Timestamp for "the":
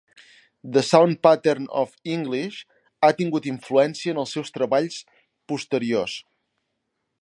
0.63-0.81